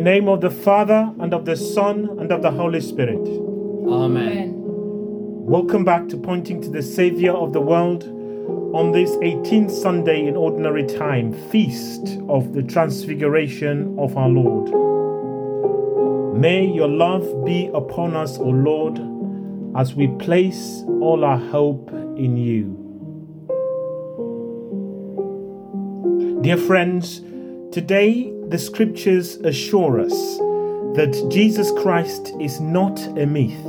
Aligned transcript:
In 0.00 0.04
the 0.04 0.12
name 0.12 0.28
of 0.30 0.40
the 0.40 0.48
Father, 0.48 1.12
and 1.20 1.34
of 1.34 1.44
the 1.44 1.54
Son, 1.54 2.16
and 2.18 2.32
of 2.32 2.40
the 2.40 2.50
Holy 2.50 2.80
Spirit. 2.80 3.20
Amen. 3.86 4.54
Welcome 4.56 5.84
back 5.84 6.08
to 6.08 6.16
Pointing 6.16 6.62
to 6.62 6.70
the 6.70 6.82
Saviour 6.82 7.36
of 7.36 7.52
the 7.52 7.60
World 7.60 8.04
on 8.74 8.92
this 8.92 9.10
18th 9.16 9.70
Sunday 9.70 10.26
in 10.26 10.36
Ordinary 10.36 10.86
Time, 10.86 11.34
Feast 11.50 12.18
of 12.30 12.54
the 12.54 12.62
Transfiguration 12.62 13.94
of 13.98 14.16
our 14.16 14.30
Lord. 14.30 14.70
May 16.34 16.64
your 16.64 16.88
love 16.88 17.44
be 17.44 17.70
upon 17.74 18.16
us, 18.16 18.38
O 18.38 18.44
Lord, 18.44 18.98
as 19.76 19.94
we 19.94 20.08
place 20.16 20.82
all 21.02 21.26
our 21.26 21.36
hope 21.36 21.90
in 22.16 22.38
you. 22.38 22.74
Dear 26.40 26.56
friends, 26.56 27.20
today 27.70 28.32
the 28.50 28.58
scriptures 28.58 29.36
assure 29.44 30.00
us 30.00 30.38
that 30.96 31.24
Jesus 31.30 31.70
Christ 31.82 32.32
is 32.40 32.60
not 32.60 32.98
a 33.16 33.24
myth, 33.24 33.62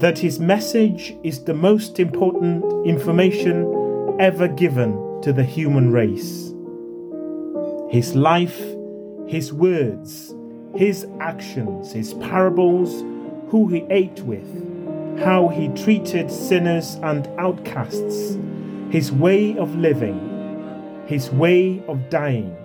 that 0.00 0.18
his 0.18 0.40
message 0.40 1.14
is 1.22 1.44
the 1.44 1.52
most 1.52 2.00
important 2.00 2.64
information 2.86 4.16
ever 4.18 4.48
given 4.48 5.20
to 5.20 5.30
the 5.30 5.44
human 5.44 5.92
race. 5.92 6.54
His 7.90 8.14
life, 8.14 8.64
his 9.26 9.52
words, 9.52 10.34
his 10.74 11.06
actions, 11.20 11.92
his 11.92 12.14
parables, 12.14 13.02
who 13.50 13.68
he 13.68 13.84
ate 13.90 14.20
with, 14.20 15.18
how 15.18 15.48
he 15.48 15.68
treated 15.84 16.30
sinners 16.30 16.94
and 17.02 17.26
outcasts, 17.38 18.38
his 18.90 19.12
way 19.12 19.54
of 19.58 19.76
living, 19.76 21.04
his 21.06 21.30
way 21.30 21.84
of 21.88 22.08
dying, 22.08 22.56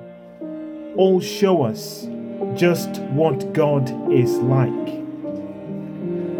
all 0.99 1.21
show 1.21 1.63
us 1.63 2.09
just 2.55 2.99
what 3.13 3.53
God 3.53 3.89
is 4.11 4.35
like. 4.39 4.69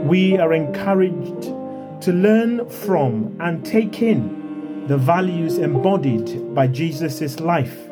We 0.06 0.38
are 0.38 0.52
encouraged 0.52 1.44
to 2.04 2.12
learn 2.12 2.70
from 2.70 3.38
and 3.40 3.66
take 3.66 4.02
in 4.02 4.86
the 4.88 4.98
values 4.98 5.60
embodied 5.60 6.54
by 6.54 6.68
Jesus' 6.68 7.40
life, 7.40 7.88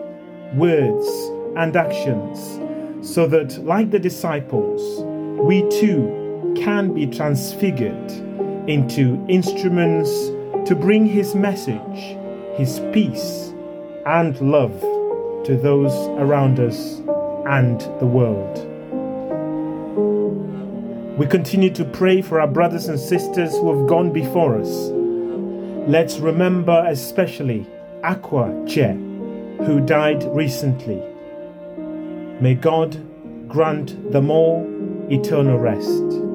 words, 0.55 1.07
and 1.55 1.73
actions, 1.77 2.59
so 3.01 3.27
that, 3.27 3.63
like 3.63 3.89
the 3.91 3.99
disciples, 3.99 5.05
we 5.39 5.61
too 5.69 6.53
can 6.57 6.93
be 6.93 7.07
transfigured 7.07 8.11
into 8.67 9.25
instruments 9.29 10.11
to 10.67 10.75
bring 10.75 11.05
His 11.05 11.33
message, 11.33 12.17
His 12.57 12.81
peace, 12.91 13.53
and 14.05 14.37
love 14.41 14.96
to 15.47 15.55
those 15.55 15.93
around 16.19 16.59
us 16.59 16.97
and 17.47 17.79
the 18.01 18.05
world. 18.05 18.57
We 21.17 21.25
continue 21.25 21.69
to 21.69 21.85
pray 21.85 22.21
for 22.21 22.41
our 22.41 22.49
brothers 22.49 22.89
and 22.89 22.99
sisters 22.99 23.53
who 23.53 23.73
have 23.73 23.87
gone 23.87 24.11
before 24.11 24.59
us. 24.59 24.91
Let's 25.89 26.19
remember 26.19 26.83
especially 26.89 27.65
Akwa 28.03 28.67
Che, 28.67 28.91
who 29.65 29.79
died 29.79 30.25
recently. 30.35 31.01
May 32.41 32.53
God 32.53 33.01
grant 33.47 34.11
them 34.11 34.29
all 34.29 34.67
eternal 35.09 35.57
rest. 35.57 36.26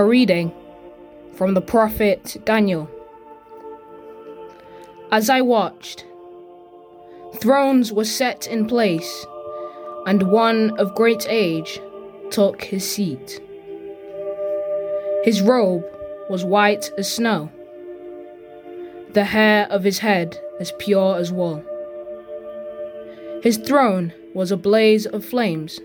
A 0.00 0.02
reading 0.02 0.50
from 1.34 1.52
the 1.52 1.60
prophet 1.60 2.38
Daniel. 2.46 2.88
As 5.12 5.28
I 5.28 5.42
watched, 5.42 6.06
thrones 7.36 7.92
were 7.92 8.06
set 8.06 8.46
in 8.46 8.66
place, 8.66 9.26
and 10.06 10.22
one 10.22 10.70
of 10.78 10.94
great 10.94 11.26
age 11.28 11.82
took 12.30 12.62
his 12.62 12.90
seat. 12.90 13.42
His 15.22 15.42
robe 15.42 15.84
was 16.30 16.46
white 16.46 16.90
as 16.96 17.14
snow, 17.14 17.50
the 19.10 19.24
hair 19.24 19.66
of 19.68 19.84
his 19.84 19.98
head 19.98 20.40
as 20.60 20.72
pure 20.78 21.18
as 21.18 21.30
wool. 21.30 21.62
His 23.42 23.58
throne 23.58 24.14
was 24.32 24.50
a 24.50 24.56
blaze 24.56 25.04
of 25.04 25.26
flames, 25.26 25.78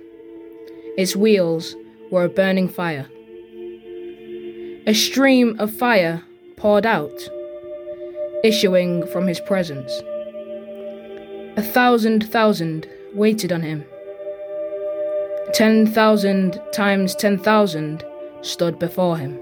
its 0.96 1.18
wheels 1.18 1.76
were 2.12 2.24
a 2.24 2.30
burning 2.30 2.70
fire. 2.70 3.10
A 4.88 4.94
stream 4.94 5.56
of 5.58 5.72
fire 5.72 6.22
poured 6.58 6.86
out, 6.86 7.28
issuing 8.44 9.08
from 9.08 9.26
his 9.26 9.40
presence. 9.40 9.92
A 11.58 11.64
thousand 11.64 12.30
thousand 12.30 12.88
waited 13.16 13.52
on 13.52 13.64
him. 13.64 13.84
Ten 15.54 15.88
thousand 15.88 16.62
times 16.72 17.16
ten 17.16 17.40
thousand 17.40 18.06
stood 18.42 18.78
before 18.78 19.18
him. 19.18 19.40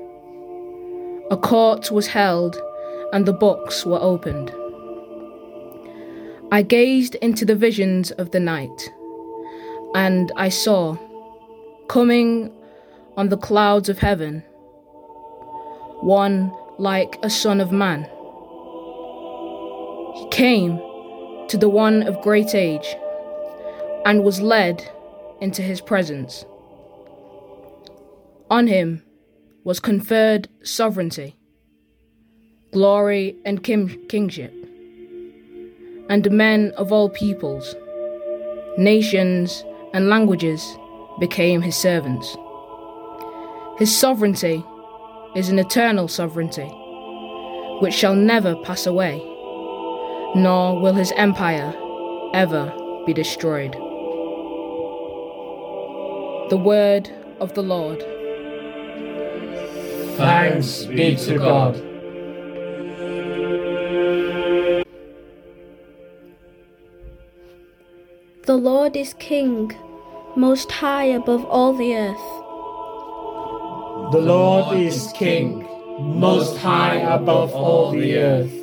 A 1.29 1.35
court 1.35 1.91
was 1.91 2.07
held, 2.07 2.55
and 3.11 3.25
the 3.25 3.33
books 3.33 3.85
were 3.85 3.99
opened. 3.99 4.49
I 6.53 6.61
gazed 6.61 7.15
into 7.15 7.43
the 7.43 7.55
visions 7.55 8.11
of 8.11 8.31
the 8.31 8.39
night, 8.39 8.89
and 9.93 10.31
I 10.37 10.47
saw, 10.47 10.95
coming 11.89 12.49
on 13.17 13.27
the 13.27 13.37
clouds 13.37 13.89
of 13.89 13.99
heaven, 13.99 14.41
one 16.03 16.51
like 16.77 17.17
a 17.23 17.29
son 17.29 17.61
of 17.61 17.71
man. 17.71 18.03
He 20.15 20.27
came 20.29 20.77
to 21.47 21.57
the 21.57 21.69
one 21.69 22.03
of 22.03 22.21
great 22.21 22.53
age 22.53 22.95
and 24.05 24.23
was 24.23 24.41
led 24.41 24.83
into 25.39 25.61
his 25.61 25.79
presence. 25.79 26.45
On 28.49 28.67
him 28.67 29.01
was 29.63 29.79
conferred 29.79 30.49
sovereignty, 30.61 31.37
glory, 32.71 33.37
and 33.45 33.63
king- 33.63 34.05
kingship, 34.09 34.53
and 36.09 36.29
men 36.31 36.73
of 36.75 36.91
all 36.91 37.09
peoples, 37.09 37.75
nations, 38.77 39.63
and 39.93 40.09
languages 40.09 40.77
became 41.19 41.61
his 41.61 41.77
servants. 41.77 42.35
His 43.77 43.95
sovereignty 43.95 44.65
is 45.35 45.49
an 45.49 45.57
eternal 45.57 46.07
sovereignty, 46.07 46.67
which 47.79 47.93
shall 47.93 48.15
never 48.15 48.55
pass 48.57 48.85
away, 48.85 49.17
nor 50.35 50.79
will 50.79 50.93
his 50.93 51.11
empire 51.15 51.73
ever 52.33 52.71
be 53.05 53.13
destroyed. 53.13 53.73
The 56.49 56.57
word 56.57 57.09
of 57.39 57.53
the 57.55 57.63
Lord. 57.63 58.03
Thanks 60.17 60.85
be 60.85 61.15
to 61.15 61.37
God. 61.39 61.75
The 68.45 68.57
Lord 68.57 68.95
is 68.95 69.15
King, 69.15 69.73
most 70.35 70.71
high 70.71 71.05
above 71.05 71.45
all 71.45 71.73
the 71.73 71.95
earth. 71.95 72.42
The 74.13 74.21
Lord 74.21 74.77
is 74.77 75.11
King, 75.13 75.67
most 75.99 76.57
high 76.57 76.97
above 76.97 77.55
all 77.55 77.89
the 77.89 78.15
earth. 78.19 78.53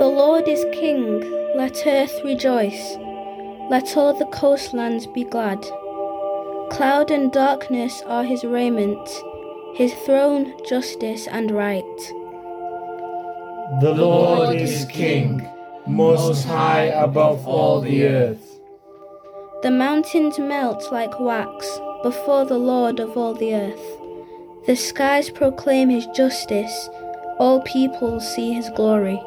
The 0.00 0.08
Lord 0.08 0.48
is 0.48 0.64
King, 0.72 1.20
let 1.54 1.86
earth 1.86 2.24
rejoice, 2.24 2.96
let 3.70 3.96
all 3.96 4.18
the 4.18 4.26
coastlands 4.32 5.06
be 5.06 5.22
glad. 5.22 5.62
Cloud 6.70 7.12
and 7.12 7.30
darkness 7.30 8.02
are 8.04 8.24
his 8.24 8.42
raiment, 8.42 9.08
his 9.76 9.94
throne 10.04 10.54
justice 10.68 11.28
and 11.28 11.52
right. 11.52 11.96
The 13.80 13.94
Lord 13.96 14.56
is 14.56 14.86
King, 14.86 15.48
most 15.86 16.46
high 16.46 16.86
above 16.86 17.46
all 17.46 17.80
the 17.80 18.08
earth. 18.08 18.58
The 19.62 19.70
mountains 19.70 20.36
melt 20.36 20.90
like 20.90 21.20
wax 21.20 21.78
before 22.02 22.44
the 22.44 22.58
Lord 22.58 22.98
of 22.98 23.16
all 23.16 23.32
the 23.32 23.54
earth. 23.54 24.02
The 24.66 24.74
skies 24.74 25.30
proclaim 25.30 25.90
his 25.90 26.06
justice, 26.06 26.88
all 27.38 27.60
peoples 27.60 28.34
see 28.34 28.52
his 28.52 28.68
glory. 28.70 29.22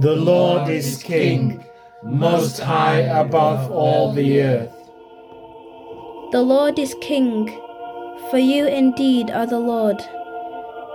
The 0.00 0.16
Lord 0.16 0.68
is 0.68 1.00
King, 1.00 1.64
most 2.02 2.58
high 2.58 3.02
above 3.02 3.70
all 3.70 4.10
the 4.12 4.42
earth. 4.42 4.74
The 6.32 6.42
Lord 6.42 6.80
is 6.80 6.96
King, 7.00 7.46
for 8.28 8.38
you 8.38 8.66
indeed 8.66 9.30
are 9.30 9.46
the 9.46 9.60
Lord, 9.60 10.02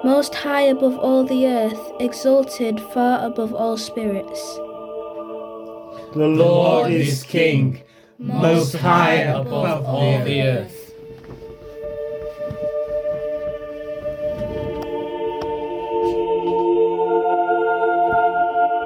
most 0.04 0.36
high 0.36 0.64
above 0.64 0.98
all 0.98 1.24
the 1.24 1.48
earth, 1.48 1.80
exalted 2.02 2.82
far 2.94 3.26
above 3.26 3.54
all 3.54 3.78
spirits. 3.78 4.42
The 6.14 6.28
Lord 6.28 6.92
is 6.92 7.24
King, 7.24 7.84
most 8.18 8.76
high 8.76 9.14
above 9.14 9.86
all 9.86 10.26
the 10.26 10.42
earth. 10.42 10.79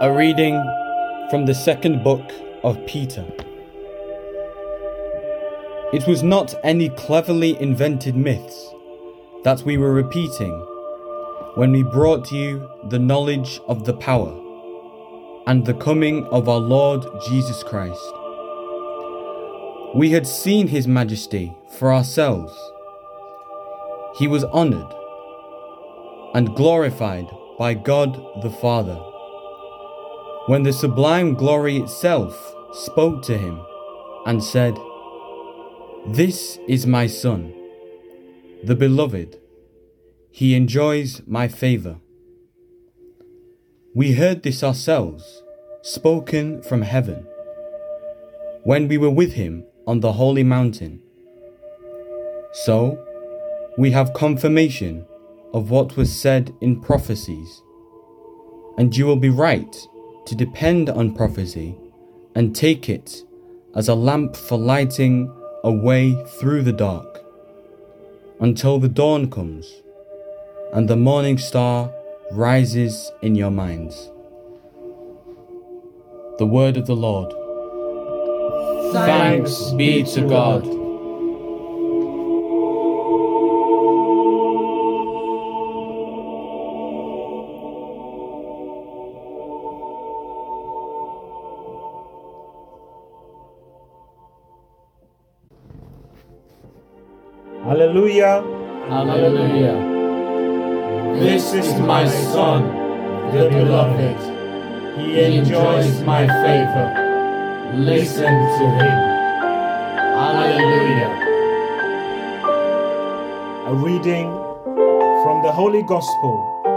A 0.03 0.11
reading 0.11 0.55
from 1.29 1.45
the 1.45 1.55
second 1.55 2.03
book 2.03 2.29
of 2.61 2.85
Peter. 2.85 3.23
It 5.93 6.05
was 6.05 6.21
not 6.21 6.53
any 6.61 6.89
cleverly 6.89 7.57
invented 7.61 8.13
myths 8.13 8.69
that 9.45 9.61
we 9.61 9.77
were 9.77 9.93
repeating 9.93 10.51
when 11.55 11.71
we 11.71 11.83
brought 11.83 12.33
you 12.33 12.69
the 12.89 12.99
knowledge 12.99 13.61
of 13.69 13.85
the 13.85 13.93
power 13.93 14.37
and 15.47 15.65
the 15.65 15.73
coming 15.73 16.25
of 16.25 16.49
our 16.49 16.59
Lord 16.59 17.05
Jesus 17.29 17.63
Christ. 17.63 18.03
We 19.95 20.09
had 20.09 20.27
seen 20.27 20.67
his 20.67 20.85
majesty 20.85 21.55
for 21.77 21.93
ourselves. 21.93 22.53
He 24.17 24.27
was 24.27 24.43
honored 24.43 24.93
and 26.33 26.53
glorified 26.57 27.29
by 27.57 27.73
God 27.73 28.21
the 28.41 28.49
Father 28.49 29.01
when 30.45 30.63
the 30.63 30.73
sublime 30.73 31.35
glory 31.35 31.77
itself 31.77 32.53
spoke 32.73 33.21
to 33.23 33.37
him 33.37 33.61
and 34.25 34.43
said, 34.43 34.77
This 36.07 36.59
is 36.67 36.85
my 36.85 37.07
Son, 37.07 37.53
the 38.61 38.75
beloved. 38.75 39.39
He 40.31 40.55
enjoys 40.55 41.21
my 41.25 41.47
favour. 41.47 41.97
We 43.95 44.13
heard 44.13 44.43
this 44.43 44.63
ourselves, 44.63 45.43
spoken 45.81 46.61
from 46.61 46.81
heaven, 46.81 47.25
when 48.63 48.89
we 48.89 48.97
were 48.97 49.11
with 49.11 49.33
him 49.33 49.63
on 49.87 50.01
the 50.01 50.13
holy 50.13 50.43
mountain. 50.43 51.01
So, 52.51 53.01
we 53.77 53.91
have 53.91 54.13
confirmation 54.13 55.05
of 55.53 55.69
what 55.69 55.95
was 55.95 56.13
said 56.13 56.53
in 56.59 56.81
prophecies. 56.81 57.61
And 58.77 58.97
you 58.97 59.05
will 59.05 59.17
be 59.17 59.29
right 59.29 59.87
to 60.25 60.35
depend 60.35 60.89
on 60.89 61.13
prophecy 61.13 61.75
and 62.35 62.55
take 62.55 62.89
it 62.89 63.23
as 63.75 63.87
a 63.87 63.95
lamp 63.95 64.35
for 64.35 64.57
lighting 64.57 65.31
a 65.63 65.71
way 65.71 66.15
through 66.39 66.61
the 66.61 66.73
dark 66.73 67.23
until 68.39 68.79
the 68.79 68.89
dawn 68.89 69.29
comes 69.29 69.81
and 70.73 70.89
the 70.89 70.95
morning 70.95 71.37
star 71.37 71.91
rises 72.31 73.11
in 73.21 73.35
your 73.35 73.51
minds. 73.51 74.09
The 76.39 76.45
word 76.45 76.77
of 76.77 76.87
the 76.87 76.95
Lord. 76.95 77.31
Thanks 78.93 79.71
be 79.71 80.03
to 80.03 80.27
God. 80.27 80.82
Hallelujah. 97.73 98.43
Hallelujah. 98.87 99.77
This 101.19 101.53
is 101.53 101.73
my 101.79 102.07
Son, 102.07 102.61
the 103.31 103.49
beloved. 103.49 104.19
He 104.99 105.19
enjoys 105.23 106.01
my 106.03 106.27
favor. 106.27 107.73
Listen 107.73 108.35
to 108.59 108.65
him. 108.77 108.97
Hallelujah. 110.21 111.13
A 113.65 113.73
reading 113.73 114.29
from 115.23 115.41
the 115.41 115.51
Holy 115.51 115.81
Gospel 115.81 116.35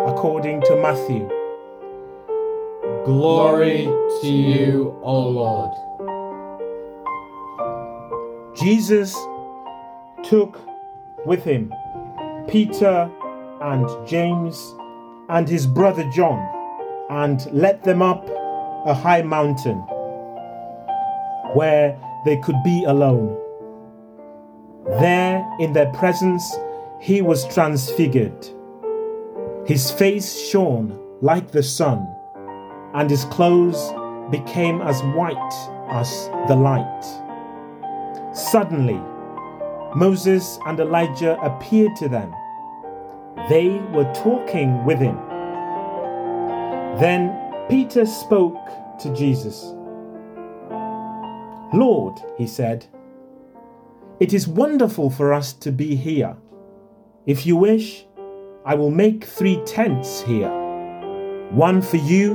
according 0.09 0.63
to 0.63 0.77
Matthew. 0.77 1.29
Glory 3.05 3.85
to 4.23 4.29
you, 4.29 4.99
O 5.03 5.29
Lord. 5.29 5.73
Jesus 8.57 9.15
took 10.25 10.59
with 11.27 11.45
him 11.45 11.73
Peter 12.49 13.11
and 13.61 13.89
James 14.07 14.75
and 15.29 15.49
his 15.49 15.67
brother 15.67 16.09
John 16.11 16.39
and 17.11 17.47
led 17.53 17.83
them 17.83 18.03
up 18.03 18.29
a 18.87 18.95
high 18.95 19.23
mountain 19.23 19.79
where 21.55 21.99
they 22.25 22.37
could 22.39 22.63
be 22.63 22.85
alone. 22.85 23.37
There, 25.01 25.45
in 25.59 25.73
their 25.73 25.93
presence, 25.93 26.45
he 27.01 27.23
was 27.23 27.53
transfigured. 27.53 28.47
His 29.67 29.91
face 29.91 30.39
shone 30.49 30.99
like 31.21 31.51
the 31.51 31.63
sun, 31.63 32.07
and 32.95 33.11
his 33.11 33.25
clothes 33.25 33.93
became 34.31 34.81
as 34.81 35.03
white 35.15 35.53
as 35.89 36.29
the 36.47 36.55
light. 36.55 37.03
Suddenly, 38.33 39.01
Moses 39.97 40.59
and 40.67 40.79
Elijah 40.79 41.41
appeared 41.41 41.97
to 41.97 42.07
them. 42.07 42.31
They 43.49 43.81
were 43.95 44.13
talking 44.13 44.85
with 44.85 44.99
him. 44.99 45.17
Then 47.01 47.33
Peter 47.71 48.05
spoke 48.05 48.61
to 48.99 49.15
Jesus. 49.15 49.73
Lord, 51.73 52.21
he 52.37 52.47
said, 52.47 52.85
it 54.21 54.35
is 54.35 54.47
wonderful 54.47 55.09
for 55.09 55.33
us 55.33 55.55
to 55.55 55.73
be 55.73 55.97
here. 55.97 56.37
If 57.25 57.47
you 57.47 57.57
wish, 57.57 58.05
I 58.67 58.75
will 58.75 58.91
make 58.91 59.25
three 59.25 59.63
tents 59.65 60.21
here 60.21 60.51
one 61.53 61.81
for 61.81 61.97
you, 61.97 62.35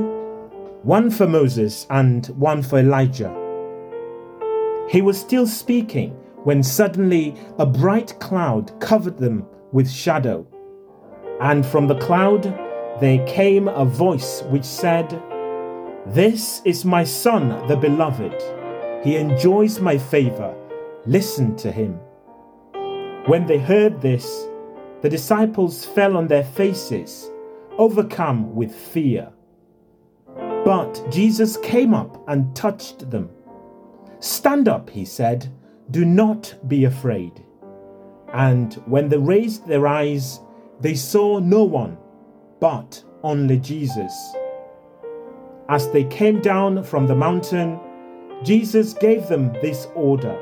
one 0.82 1.12
for 1.12 1.27
Moses, 1.27 1.86
and 1.91 2.25
one 2.27 2.63
for 2.63 2.80
Elijah. 2.80 3.32
He 4.89 5.03
was 5.03 5.20
still 5.20 5.46
speaking 5.46 6.18
when 6.43 6.63
suddenly 6.63 7.36
a 7.60 7.65
bright 7.65 8.19
cloud 8.19 8.71
covered 8.79 9.17
them 9.17 9.45
with 9.71 9.89
shadow. 9.89 10.45
And 11.39 11.65
from 11.65 11.88
the 11.88 12.00
cloud 12.00 12.43
there 13.00 13.25
came 13.25 13.67
a 13.67 13.86
voice 13.86 14.43
which 14.43 14.63
said, 14.63 15.21
This 16.07 16.62
is 16.65 16.86
my 16.86 17.03
Son, 17.03 17.67
the 17.67 17.75
beloved. 17.75 18.36
He 19.03 19.15
enjoys 19.15 19.79
my 19.79 19.98
favor. 19.98 20.53
Listen 21.05 21.55
to 21.57 21.71
him. 21.71 22.00
When 23.25 23.45
they 23.48 23.57
heard 23.57 24.01
this, 24.01 24.48
the 25.01 25.10
disciples 25.10 25.83
fell 25.83 26.15
on 26.15 26.27
their 26.27 26.43
faces, 26.43 27.31
overcome 27.77 28.55
with 28.55 28.74
fear. 28.74 29.31
But 30.63 31.03
Jesus 31.10 31.57
came 31.57 31.95
up 31.95 32.24
and 32.27 32.55
touched 32.55 33.10
them. 33.10 33.31
Stand 34.19 34.67
up, 34.67 34.89
he 34.91 35.05
said. 35.05 35.51
Do 35.91 36.05
not 36.05 36.55
be 36.67 36.86
afraid. 36.86 37.43
And 38.33 38.74
when 38.86 39.10
they 39.10 39.17
raised 39.17 39.67
their 39.67 39.88
eyes, 39.88 40.39
they 40.79 40.95
saw 40.95 41.39
no 41.39 41.63
one 41.63 41.98
but 42.60 43.03
only 43.24 43.57
Jesus. 43.57 44.13
As 45.69 45.89
they 45.91 46.05
came 46.05 46.41
down 46.41 46.83
from 46.83 47.07
the 47.07 47.15
mountain, 47.15 47.79
Jesus 48.43 48.93
gave 48.93 49.27
them 49.27 49.53
this 49.62 49.88
order 49.95 50.38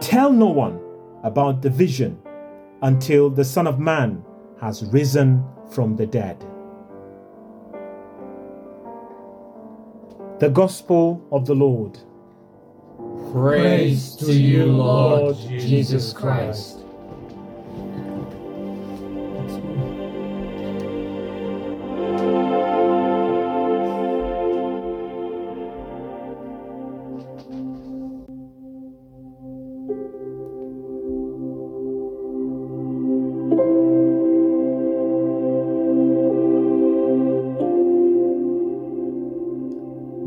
Tell 0.00 0.30
no 0.30 0.46
one 0.46 0.80
about 1.22 1.62
the 1.62 1.70
vision 1.70 2.20
until 2.82 3.30
the 3.30 3.44
Son 3.44 3.66
of 3.66 3.80
Man 3.80 4.22
has 4.60 4.84
risen 4.86 5.42
from 5.70 5.96
the 5.96 6.06
dead. 6.06 6.38
The 10.38 10.50
Gospel 10.50 11.26
of 11.32 11.46
the 11.46 11.54
Lord. 11.54 11.98
Praise 13.36 14.16
to 14.16 14.32
you, 14.32 14.64
Lord 14.64 15.36
Jesus 15.36 16.14
Christ. 16.14 16.78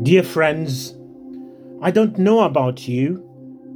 Dear 0.04 0.22
friends, 0.22 0.99
I 1.82 1.90
don't 1.90 2.18
know 2.18 2.40
about 2.40 2.86
you, 2.86 3.30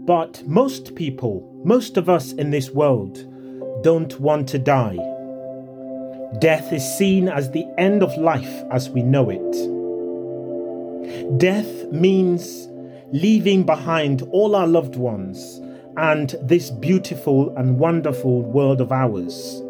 But 0.07 0.47
most 0.47 0.95
people, 0.97 1.51
most 1.65 1.97
of 1.97 2.11
us 2.11 2.33
in 2.33 2.51
this 2.51 2.71
world, 2.71 3.27
don't 3.83 4.21
want 4.21 4.47
to 4.51 4.59
die. 4.59 4.99
Death 6.41 6.75
is 6.75 6.85
seen 6.99 7.27
as 7.27 7.51
the 7.51 7.65
end 7.79 8.03
of 8.03 8.15
life 8.19 8.63
as 8.71 8.91
we 8.91 9.03
know 9.03 9.31
it. 9.31 9.53
Death 11.39 11.91
means 11.91 12.69
leaving 13.13 13.65
behind 13.65 14.21
all 14.31 14.55
our 14.55 14.67
loved 14.67 14.97
ones 14.97 15.63
and 15.97 16.35
this 16.43 16.71
beautiful 16.71 17.57
and 17.57 17.79
wonderful 17.79 18.43
world 18.43 18.83
of 18.83 18.93
ours. 18.93 19.63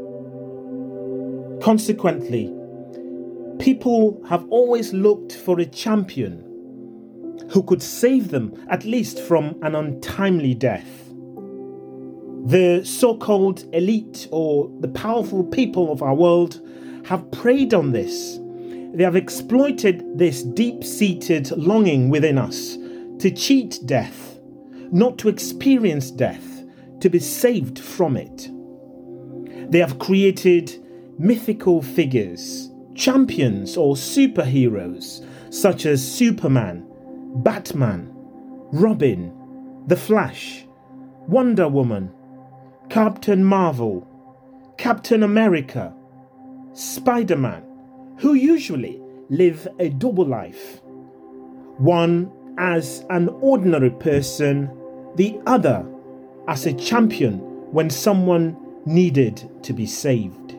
Consequently, 1.62 2.53
people 3.61 4.21
have 4.29 4.45
always 4.50 4.93
looked 4.93 5.33
for 5.33 5.61
a 5.61 5.67
champion 5.67 6.43
who 7.50 7.62
could 7.62 7.82
save 7.82 8.30
them 8.30 8.54
at 8.68 8.84
least 8.84 9.20
from 9.20 9.56
an 9.62 9.74
untimely 9.74 10.54
death. 10.54 11.04
The 12.46 12.82
so 12.84 13.16
called 13.16 13.64
elite 13.74 14.28
or 14.30 14.70
the 14.80 14.88
powerful 14.88 15.44
people 15.44 15.90
of 15.90 16.02
our 16.02 16.14
world 16.14 16.60
have 17.06 17.30
preyed 17.30 17.72
on 17.72 17.92
this. 17.92 18.38
They 18.94 19.02
have 19.02 19.16
exploited 19.16 20.18
this 20.18 20.42
deep 20.42 20.84
seated 20.84 21.50
longing 21.52 22.10
within 22.10 22.38
us 22.38 22.76
to 23.18 23.30
cheat 23.30 23.80
death, 23.86 24.38
not 24.92 25.18
to 25.18 25.28
experience 25.28 26.10
death, 26.10 26.62
to 27.00 27.08
be 27.08 27.18
saved 27.18 27.78
from 27.78 28.16
it. 28.16 28.50
They 29.70 29.78
have 29.78 29.98
created 29.98 30.72
mythical 31.18 31.82
figures, 31.82 32.70
champions 32.94 33.76
or 33.76 33.94
superheroes 33.94 35.24
such 35.50 35.86
as 35.86 36.06
Superman, 36.06 36.86
Batman, 37.35 38.11
Robin, 38.73 39.33
The 39.88 39.97
Flash, 39.97 40.67
Wonder 41.26 41.69
Woman, 41.69 42.12
Captain 42.88 43.43
Marvel, 43.45 44.07
Captain 44.79 45.23
America, 45.23 45.93
Spider 46.75 47.37
Man, 47.37 47.64
who 48.19 48.35
usually 48.35 49.00
live 49.31 49.67
a 49.79 49.88
double 49.88 50.26
life. 50.26 50.81
One 51.79 52.31
as 52.57 53.05
an 53.11 53.29
ordinary 53.41 53.91
person, 53.91 54.71
the 55.17 55.41
other 55.47 55.85
as 56.47 56.67
a 56.67 56.73
champion 56.73 57.38
when 57.73 57.91
someone 57.91 58.57
needed 58.87 59.50
to 59.64 59.73
be 59.73 59.87
saved. 59.87 60.57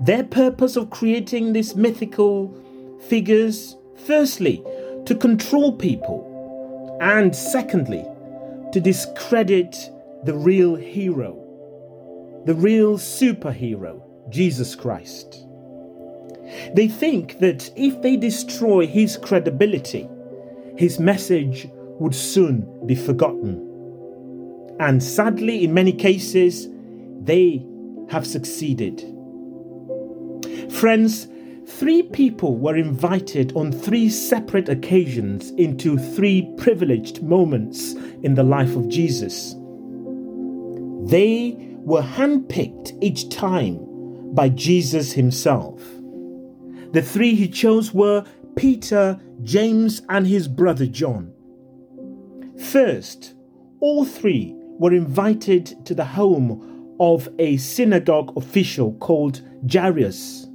Their 0.00 0.24
purpose 0.24 0.76
of 0.76 0.90
creating 0.90 1.52
these 1.52 1.74
mythical 1.76 2.54
figures, 3.00 3.76
firstly, 4.04 4.62
to 5.12 5.18
control 5.18 5.76
people, 5.76 6.96
and 7.02 7.36
secondly, 7.36 8.02
to 8.72 8.80
discredit 8.80 9.90
the 10.24 10.32
real 10.32 10.74
hero, 10.74 11.36
the 12.46 12.54
real 12.54 12.96
superhero, 12.96 14.00
Jesus 14.30 14.74
Christ. 14.74 15.46
They 16.72 16.88
think 16.88 17.40
that 17.40 17.70
if 17.76 18.00
they 18.00 18.16
destroy 18.16 18.86
his 18.86 19.18
credibility, 19.18 20.08
his 20.78 20.98
message 20.98 21.68
would 21.98 22.14
soon 22.14 22.86
be 22.86 22.94
forgotten. 22.94 24.76
And 24.80 25.02
sadly, 25.02 25.62
in 25.62 25.74
many 25.74 25.92
cases, 25.92 26.68
they 27.20 27.66
have 28.08 28.26
succeeded. 28.26 29.04
Friends, 30.70 31.28
three 31.78 32.02
people 32.02 32.56
were 32.56 32.76
invited 32.76 33.52
on 33.56 33.72
three 33.72 34.08
separate 34.08 34.68
occasions 34.68 35.50
into 35.52 35.96
three 35.98 36.52
privileged 36.58 37.22
moments 37.22 37.94
in 38.22 38.34
the 38.34 38.42
life 38.42 38.76
of 38.76 38.88
Jesus. 38.88 39.54
They 41.08 41.56
were 41.78 42.02
handpicked 42.02 42.96
each 43.02 43.28
time 43.30 43.78
by 44.34 44.50
Jesus 44.50 45.12
himself. 45.12 45.80
The 46.92 47.02
three 47.02 47.34
he 47.34 47.48
chose 47.48 47.92
were 47.92 48.24
Peter, 48.54 49.18
James, 49.42 50.02
and 50.08 50.26
his 50.26 50.46
brother 50.46 50.86
John. 50.86 51.32
First, 52.70 53.34
all 53.80 54.04
three 54.04 54.54
were 54.78 54.92
invited 54.92 55.84
to 55.86 55.94
the 55.94 56.04
home 56.04 56.96
of 57.00 57.28
a 57.38 57.56
synagogue 57.56 58.36
official 58.36 58.92
called 58.98 59.40
Jairus. 59.66 60.46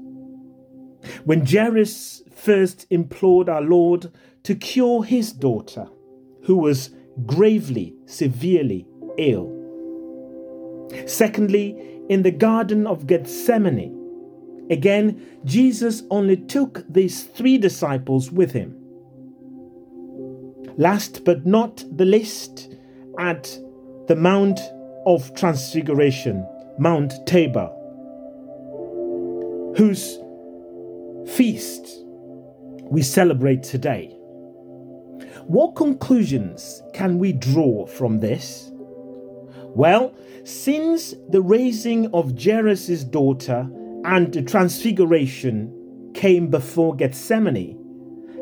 When 1.25 1.45
Jairus 1.45 2.23
first 2.33 2.85
implored 2.89 3.49
our 3.49 3.61
Lord 3.61 4.11
to 4.43 4.55
cure 4.55 5.03
his 5.03 5.31
daughter, 5.31 5.87
who 6.43 6.57
was 6.57 6.91
gravely, 7.25 7.95
severely 8.05 8.87
ill. 9.17 9.53
Secondly, 11.05 11.75
in 12.09 12.23
the 12.23 12.31
Garden 12.31 12.87
of 12.87 13.07
Gethsemane, 13.07 13.97
Again, 14.69 15.25
Jesus 15.45 16.03
only 16.11 16.35
took 16.35 16.83
these 16.89 17.23
three 17.23 17.57
disciples 17.57 18.31
with 18.31 18.51
him. 18.51 18.75
Last 20.77 21.23
but 21.23 21.45
not 21.45 21.83
the 21.95 22.05
least, 22.05 22.75
at 23.17 23.57
the 24.07 24.15
Mount 24.15 24.59
of 25.05 25.33
Transfiguration, 25.35 26.45
Mount 26.77 27.13
Tabor, 27.25 27.71
whose 29.77 30.19
feast 31.37 31.87
we 32.89 33.03
celebrate 33.03 33.61
today. 33.61 34.07
What 35.45 35.75
conclusions 35.75 36.81
can 36.95 37.19
we 37.19 37.31
draw 37.31 37.85
from 37.85 38.21
this? 38.21 38.71
Well, 38.73 40.15
since 40.45 41.13
the 41.29 41.43
raising 41.43 42.11
of 42.11 42.43
Jairus' 42.43 43.03
daughter 43.03 43.69
and 44.03 44.33
the 44.33 44.41
transfiguration 44.41 46.11
came 46.15 46.49
before 46.49 46.95
Gethsemane. 46.95 47.77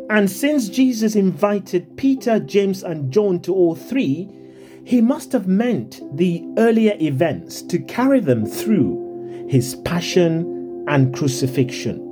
And 0.09 0.31
since 0.31 0.69
Jesus 0.69 1.17
invited 1.17 1.97
Peter, 1.97 2.39
James, 2.39 2.81
and 2.81 3.11
John 3.11 3.41
to 3.41 3.53
all 3.53 3.75
three, 3.75 4.29
he 4.85 5.01
must 5.01 5.33
have 5.33 5.47
meant 5.47 5.99
the 6.15 6.45
earlier 6.57 6.95
events 7.01 7.61
to 7.63 7.77
carry 7.77 8.21
them 8.21 8.45
through 8.45 9.47
his 9.49 9.75
passion 9.83 10.85
and 10.87 11.13
crucifixion. 11.13 12.04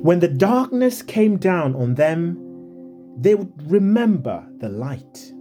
When 0.00 0.20
the 0.20 0.28
darkness 0.28 1.02
came 1.02 1.38
down 1.38 1.74
on 1.74 1.94
them, 1.94 2.36
they 3.16 3.34
would 3.34 3.70
remember 3.70 4.46
the 4.58 4.68
light. 4.68 5.32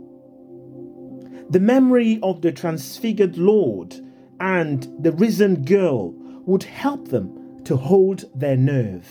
The 1.49 1.59
memory 1.59 2.19
of 2.23 2.41
the 2.41 2.51
transfigured 2.51 3.37
Lord 3.37 3.95
and 4.39 4.87
the 4.99 5.11
risen 5.11 5.63
girl 5.63 6.11
would 6.45 6.63
help 6.63 7.09
them 7.09 7.63
to 7.65 7.77
hold 7.77 8.25
their 8.33 8.57
nerve. 8.57 9.07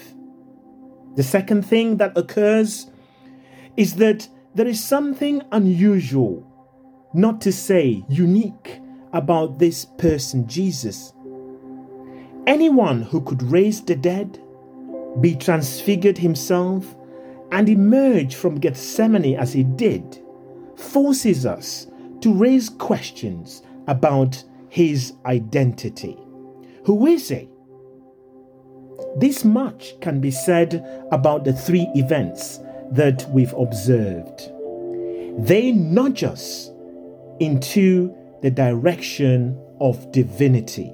The 1.15 1.23
second 1.23 1.65
thing 1.65 1.97
that 1.99 2.17
occurs 2.19 2.91
is 3.77 3.95
that 3.97 4.29
there 4.55 4.67
is 4.67 4.83
something 4.83 5.43
unusual, 5.53 6.47
not 7.15 7.41
to 7.43 7.53
say 7.53 8.05
unique, 8.09 8.81
about 9.13 9.59
this 9.59 9.85
person, 9.85 10.47
Jesus. 10.47 11.13
Anyone 12.47 13.03
who 13.03 13.21
could 13.23 13.43
raise 13.43 13.83
the 13.83 13.97
dead, 13.97 14.43
be 15.21 15.35
transfigured 15.35 16.19
himself, 16.19 16.97
and 17.53 17.69
emerge 17.69 18.35
from 18.35 18.59
Gethsemane 18.59 19.37
as 19.37 19.53
he 19.53 19.65
did, 19.65 20.21
forces 20.77 21.47
us 21.47 21.87
to 22.21 22.35
raise 22.35 22.69
questions 22.69 23.63
about 23.87 24.43
his 24.69 25.13
identity. 25.25 26.19
Who 26.85 27.07
is 27.07 27.29
he? 27.29 27.49
This 29.17 29.45
much 29.45 29.99
can 30.01 30.21
be 30.21 30.31
said 30.31 30.85
about 31.13 31.45
the 31.45 31.53
three 31.53 31.89
events 31.95 32.59
that 32.93 33.27
we've 33.31 33.55
observed. 33.55 34.51
They 35.39 35.73
nudge 35.73 36.25
us 36.25 36.71
into 37.41 38.15
the 38.43 38.51
direction 38.51 39.59
of 39.81 40.11
divinity. 40.13 40.93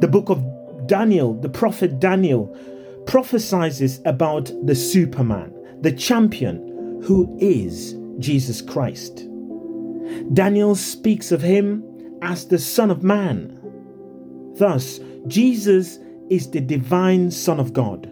The 0.00 0.08
book 0.10 0.28
of 0.28 0.44
Daniel, 0.86 1.34
the 1.34 1.48
prophet 1.48 2.00
Daniel, 2.00 2.46
prophesies 3.06 4.00
about 4.04 4.50
the 4.64 4.74
Superman, 4.74 5.52
the 5.80 5.92
champion, 5.92 7.00
who 7.04 7.36
is 7.40 7.94
Jesus 8.18 8.60
Christ. 8.60 9.26
Daniel 10.32 10.74
speaks 10.74 11.32
of 11.32 11.42
him 11.42 11.84
as 12.22 12.46
the 12.46 12.58
Son 12.58 12.90
of 12.90 13.02
Man. 13.02 13.60
Thus, 14.56 15.00
Jesus 15.26 15.98
is 16.30 16.50
the 16.50 16.60
divine 16.60 17.30
Son 17.30 17.60
of 17.60 17.72
God. 17.72 18.10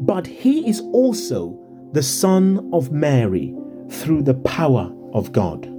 But 0.00 0.26
he 0.26 0.68
is 0.68 0.80
also 0.92 1.58
the 1.92 2.02
Son 2.02 2.70
of 2.72 2.92
Mary 2.92 3.54
through 3.90 4.22
the 4.22 4.34
power 4.34 4.92
of 5.12 5.32
God. 5.32 5.77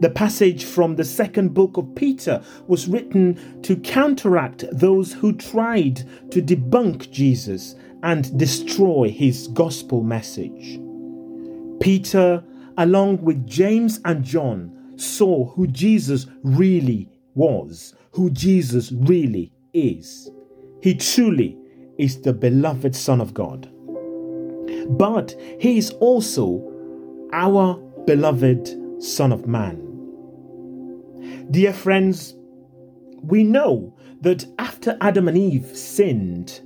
The 0.00 0.10
passage 0.10 0.64
from 0.64 0.96
the 0.96 1.04
second 1.04 1.54
book 1.54 1.76
of 1.76 1.94
Peter 1.94 2.42
was 2.66 2.88
written 2.88 3.62
to 3.62 3.76
counteract 3.76 4.64
those 4.72 5.12
who 5.12 5.32
tried 5.32 5.96
to 6.30 6.42
debunk 6.42 7.10
Jesus 7.10 7.76
and 8.02 8.36
destroy 8.38 9.08
his 9.08 9.48
gospel 9.48 10.02
message. 10.02 10.80
Peter, 11.80 12.42
along 12.76 13.22
with 13.22 13.46
James 13.46 14.00
and 14.04 14.24
John, 14.24 14.92
saw 14.96 15.46
who 15.50 15.66
Jesus 15.66 16.26
really 16.42 17.08
was, 17.34 17.94
who 18.12 18.30
Jesus 18.30 18.92
really 18.92 19.52
is. 19.72 20.30
He 20.82 20.94
truly 20.94 21.56
is 21.98 22.20
the 22.20 22.32
beloved 22.32 22.94
Son 22.94 23.20
of 23.20 23.32
God. 23.34 23.70
But 24.88 25.34
he 25.58 25.78
is 25.78 25.90
also 25.92 26.70
our 27.32 27.76
beloved 28.06 29.02
Son 29.02 29.32
of 29.32 29.46
Man. 29.46 29.83
Dear 31.50 31.72
friends, 31.72 32.34
we 33.22 33.44
know 33.44 33.94
that 34.22 34.46
after 34.58 34.96
Adam 35.00 35.28
and 35.28 35.36
Eve 35.36 35.66
sinned 35.76 36.60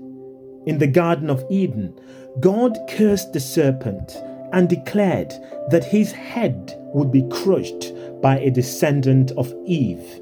in 0.66 0.78
the 0.78 0.86
Garden 0.86 1.28
of 1.28 1.44
Eden, 1.50 1.98
God 2.40 2.78
cursed 2.88 3.32
the 3.32 3.40
serpent 3.40 4.16
and 4.52 4.68
declared 4.68 5.32
that 5.70 5.84
his 5.84 6.12
head 6.12 6.74
would 6.94 7.10
be 7.10 7.28
crushed 7.30 7.92
by 8.22 8.38
a 8.38 8.50
descendant 8.50 9.32
of 9.32 9.52
Eve. 9.66 10.20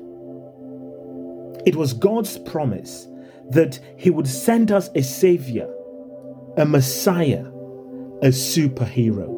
It 1.67 1.77
was 1.77 1.93
God's 1.93 2.39
promise 2.39 3.09
that 3.51 3.79
he 3.97 4.11
would 4.11 4.27
send 4.27 4.73
us 4.73 4.91
a 4.95 5.03
savior, 5.03 5.69
a 6.57 6.65
messiah, 6.65 7.45
a 8.23 8.29
superhero. 8.29 9.36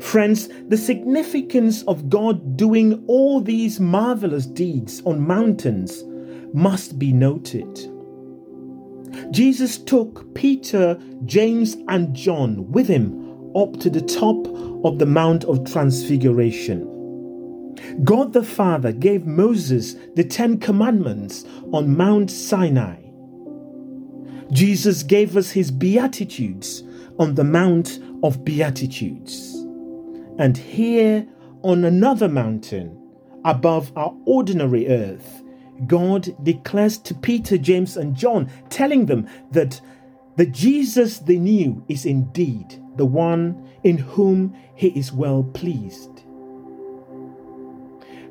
Friends, 0.00 0.48
the 0.68 0.76
significance 0.76 1.82
of 1.84 2.08
God 2.08 2.56
doing 2.56 3.04
all 3.06 3.40
these 3.40 3.80
marvelous 3.80 4.46
deeds 4.46 5.02
on 5.06 5.26
mountains 5.26 6.04
must 6.52 6.98
be 6.98 7.12
noted. 7.12 7.88
Jesus 9.30 9.78
took 9.78 10.34
Peter, 10.34 10.98
James, 11.24 11.76
and 11.88 12.14
John 12.14 12.70
with 12.70 12.88
him 12.88 13.28
up 13.56 13.78
to 13.80 13.90
the 13.90 14.00
top 14.00 14.46
of 14.84 14.98
the 14.98 15.06
Mount 15.06 15.44
of 15.44 15.70
Transfiguration. 15.70 16.86
God 18.04 18.32
the 18.32 18.44
Father 18.44 18.92
gave 18.92 19.26
Moses 19.26 19.94
the 20.14 20.24
Ten 20.24 20.58
Commandments 20.58 21.44
on 21.72 21.96
Mount 21.96 22.30
Sinai. 22.30 22.96
Jesus 24.52 25.02
gave 25.02 25.36
us 25.36 25.50
his 25.50 25.70
Beatitudes 25.70 26.82
on 27.18 27.34
the 27.34 27.44
Mount 27.44 28.00
of 28.22 28.44
Beatitudes. 28.44 29.59
And 30.40 30.56
here 30.56 31.26
on 31.60 31.84
another 31.84 32.26
mountain, 32.26 32.98
above 33.44 33.92
our 33.94 34.16
ordinary 34.24 34.88
earth, 34.88 35.42
God 35.86 36.34
declares 36.42 36.96
to 36.96 37.14
Peter, 37.14 37.58
James, 37.58 37.98
and 37.98 38.16
John, 38.16 38.50
telling 38.70 39.04
them 39.04 39.28
that 39.50 39.78
the 40.36 40.46
Jesus 40.46 41.18
they 41.18 41.36
knew 41.36 41.84
is 41.90 42.06
indeed 42.06 42.82
the 42.96 43.04
one 43.04 43.68
in 43.84 43.98
whom 43.98 44.56
he 44.74 44.88
is 44.98 45.12
well 45.12 45.42
pleased. 45.42 46.22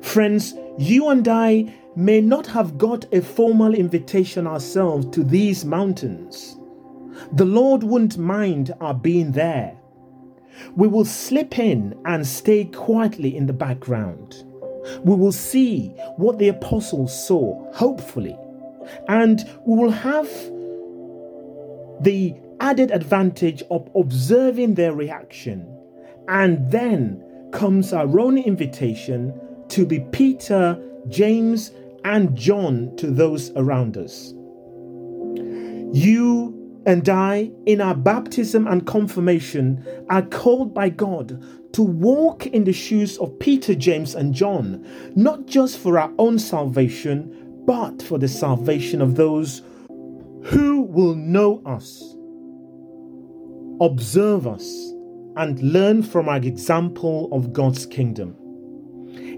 Friends, 0.00 0.54
you 0.78 1.10
and 1.10 1.28
I 1.28 1.72
may 1.94 2.20
not 2.20 2.48
have 2.48 2.76
got 2.76 3.04
a 3.14 3.22
formal 3.22 3.72
invitation 3.72 4.48
ourselves 4.48 5.06
to 5.10 5.22
these 5.22 5.64
mountains. 5.64 6.58
The 7.30 7.44
Lord 7.44 7.84
wouldn't 7.84 8.18
mind 8.18 8.74
our 8.80 8.94
being 8.94 9.30
there. 9.30 9.76
We 10.76 10.88
will 10.88 11.04
slip 11.04 11.58
in 11.58 11.98
and 12.04 12.26
stay 12.26 12.64
quietly 12.66 13.36
in 13.36 13.46
the 13.46 13.52
background. 13.52 14.44
We 15.04 15.14
will 15.14 15.32
see 15.32 15.88
what 16.16 16.38
the 16.38 16.48
apostles 16.48 17.26
saw, 17.26 17.72
hopefully, 17.74 18.36
and 19.08 19.40
we 19.66 19.76
will 19.76 19.90
have 19.90 20.28
the 22.02 22.34
added 22.60 22.90
advantage 22.90 23.62
of 23.70 23.88
observing 23.94 24.74
their 24.74 24.94
reaction. 24.94 25.66
And 26.28 26.70
then 26.70 27.22
comes 27.52 27.92
our 27.92 28.20
own 28.20 28.38
invitation 28.38 29.38
to 29.68 29.84
be 29.84 30.00
Peter, 30.12 30.80
James, 31.08 31.72
and 32.04 32.36
John 32.36 32.94
to 32.96 33.10
those 33.10 33.50
around 33.56 33.96
us. 33.96 34.32
You 35.92 36.49
and 36.86 37.08
I, 37.08 37.50
in 37.66 37.80
our 37.80 37.94
baptism 37.94 38.66
and 38.66 38.86
confirmation, 38.86 39.84
are 40.08 40.22
called 40.22 40.72
by 40.72 40.88
God 40.88 41.42
to 41.74 41.82
walk 41.82 42.46
in 42.46 42.64
the 42.64 42.72
shoes 42.72 43.18
of 43.18 43.38
Peter, 43.38 43.74
James, 43.74 44.14
and 44.14 44.34
John, 44.34 44.86
not 45.14 45.46
just 45.46 45.78
for 45.78 45.98
our 45.98 46.12
own 46.18 46.38
salvation, 46.38 47.62
but 47.66 48.02
for 48.02 48.18
the 48.18 48.28
salvation 48.28 49.02
of 49.02 49.16
those 49.16 49.62
who 50.44 50.82
will 50.82 51.14
know 51.14 51.62
us, 51.66 52.02
observe 53.80 54.46
us, 54.46 54.92
and 55.36 55.62
learn 55.62 56.02
from 56.02 56.28
our 56.28 56.38
example 56.38 57.28
of 57.30 57.52
God's 57.52 57.86
kingdom. 57.86 58.34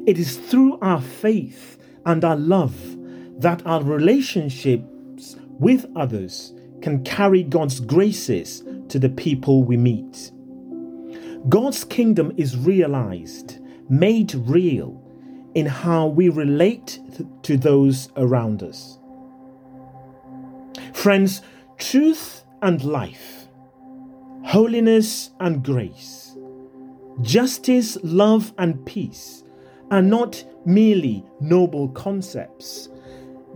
It 0.06 0.18
is 0.18 0.36
through 0.36 0.78
our 0.80 1.00
faith 1.00 1.76
and 2.06 2.24
our 2.24 2.36
love 2.36 2.74
that 3.40 3.66
our 3.66 3.82
relationships 3.82 5.36
with 5.58 5.86
others 5.96 6.54
can 6.82 7.02
carry 7.04 7.42
God's 7.42 7.80
graces 7.80 8.62
to 8.88 8.98
the 8.98 9.08
people 9.08 9.64
we 9.64 9.76
meet. 9.76 10.32
God's 11.48 11.84
kingdom 11.84 12.32
is 12.36 12.56
realized, 12.56 13.58
made 13.88 14.34
real 14.34 15.00
in 15.54 15.66
how 15.66 16.06
we 16.06 16.28
relate 16.28 17.00
to 17.42 17.56
those 17.56 18.08
around 18.16 18.62
us. 18.62 18.98
Friends, 20.92 21.42
truth 21.78 22.44
and 22.62 22.82
life, 22.84 23.48
holiness 24.44 25.30
and 25.40 25.62
grace, 25.62 26.36
justice, 27.22 27.98
love, 28.02 28.52
and 28.58 28.84
peace 28.86 29.42
are 29.90 30.02
not 30.02 30.44
merely 30.64 31.24
noble 31.40 31.88
concepts, 31.90 32.88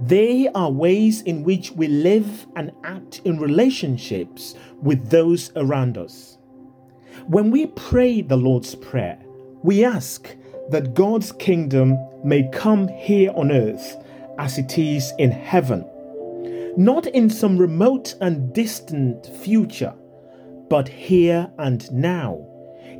they 0.01 0.49
are 0.49 0.71
ways 0.71 1.23
in 1.23 1.43
which 1.43 1.73
we 1.73 1.89
live 1.89 2.47
and 2.57 2.73
act 2.85 3.23
in 3.25 3.39
relationships 3.39 4.55
with 4.83 5.09
those 5.09 5.51
around 5.57 5.97
us. 5.97 6.39
When 7.27 7.51
we 7.51 7.67
pray 7.67 8.21
the 8.21 8.37
Lord's 8.37 8.75
Prayer, 8.75 9.19
we 9.63 9.85
ask 9.85 10.37
that 10.71 10.95
God's 10.95 11.33
kingdom 11.33 11.97
may 12.23 12.49
come 12.53 12.89
here 12.89 13.33
on 13.35 13.51
earth 13.51 13.97
as 14.39 14.59
it 14.59 14.79
is 14.79 15.13
in 15.19 15.31
heaven, 15.31 15.85
not 16.77 17.07
in 17.07 17.31
some 17.31 17.57
remote 17.57 18.15
and 18.21 18.53
distant 18.53 19.27
future, 19.43 19.95
but 20.69 20.89
here 20.89 21.51
and 21.59 21.91
now, 21.91 22.47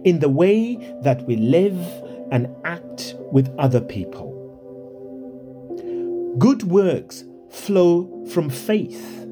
in 0.05 0.19
the 0.19 0.29
way 0.29 0.77
that 1.03 1.23
we 1.27 1.37
live 1.37 1.79
and 2.33 2.49
act 2.65 3.15
with 3.33 3.55
other 3.59 3.81
people. 3.81 4.36
Good 6.39 6.65
works 6.65 7.25
flow 7.51 8.27
from 8.27 8.51
faith. 8.51 9.27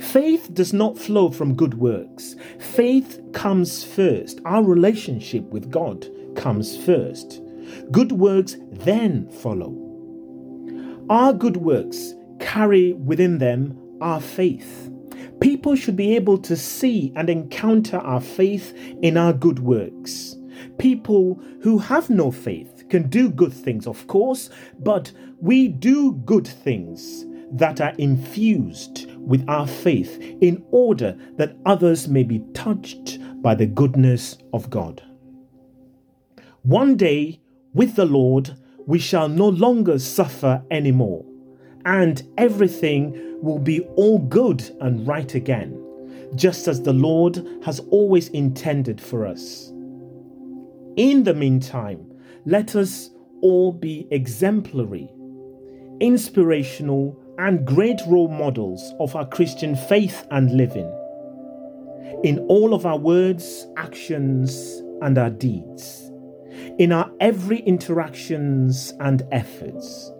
Faith 0.00 0.54
does 0.54 0.72
not 0.72 0.98
flow 0.98 1.30
from 1.30 1.54
good 1.54 1.74
works. 1.74 2.36
Faith 2.58 3.20
comes 3.32 3.84
first. 3.84 4.40
Our 4.46 4.62
relationship 4.62 5.44
with 5.44 5.70
God 5.70 6.06
comes 6.34 6.76
first. 6.86 7.42
Good 7.90 8.12
works 8.12 8.56
then 8.70 9.28
follow. 9.30 9.76
Our 11.10 11.34
good 11.34 11.58
works 11.58 12.14
carry 12.40 12.94
within 12.94 13.36
them 13.36 13.78
our 14.00 14.20
faith. 14.20 14.90
People 15.40 15.76
should 15.76 15.96
be 15.96 16.16
able 16.16 16.38
to 16.38 16.56
see 16.56 17.12
and 17.14 17.28
encounter 17.28 17.98
our 17.98 18.20
faith 18.20 18.72
in 19.02 19.18
our 19.18 19.34
good 19.34 19.58
works. 19.58 20.36
People 20.78 21.40
who 21.60 21.78
have 21.78 22.08
no 22.08 22.30
faith 22.30 22.71
can 22.92 23.08
do 23.08 23.30
good 23.30 23.54
things, 23.54 23.86
of 23.86 24.06
course, 24.06 24.50
but 24.78 25.10
we 25.40 25.66
do 25.66 26.12
good 26.26 26.46
things 26.46 27.24
that 27.50 27.80
are 27.80 27.94
infused 27.96 29.10
with 29.16 29.42
our 29.48 29.66
faith 29.66 30.18
in 30.42 30.62
order 30.72 31.16
that 31.38 31.56
others 31.64 32.06
may 32.06 32.22
be 32.22 32.44
touched 32.52 33.18
by 33.40 33.54
the 33.54 33.64
goodness 33.64 34.36
of 34.52 34.68
God. 34.68 35.02
One 36.64 36.96
day, 36.98 37.40
with 37.72 37.96
the 37.96 38.04
Lord, 38.04 38.58
we 38.86 38.98
shall 38.98 39.28
no 39.30 39.48
longer 39.48 39.98
suffer 39.98 40.62
anymore, 40.70 41.24
and 41.86 42.22
everything 42.36 43.38
will 43.40 43.58
be 43.58 43.80
all 43.96 44.18
good 44.18 44.62
and 44.82 45.06
right 45.08 45.34
again, 45.34 45.72
just 46.34 46.68
as 46.68 46.82
the 46.82 46.92
Lord 46.92 47.42
has 47.64 47.80
always 47.90 48.28
intended 48.28 49.00
for 49.00 49.26
us. 49.26 49.72
In 50.96 51.24
the 51.24 51.32
meantime, 51.32 52.11
let 52.44 52.74
us 52.74 53.10
all 53.40 53.72
be 53.72 54.06
exemplary, 54.10 55.08
inspirational, 56.00 57.18
and 57.38 57.66
great 57.66 58.00
role 58.06 58.28
models 58.28 58.92
of 59.00 59.14
our 59.14 59.26
Christian 59.26 59.76
faith 59.76 60.26
and 60.30 60.50
living. 60.56 60.90
In 62.24 62.38
all 62.48 62.74
of 62.74 62.84
our 62.84 62.98
words, 62.98 63.66
actions, 63.76 64.82
and 65.02 65.18
our 65.18 65.30
deeds, 65.30 66.10
in 66.78 66.92
our 66.92 67.10
every 67.20 67.58
interactions 67.60 68.92
and 69.00 69.22
efforts, 69.32 70.10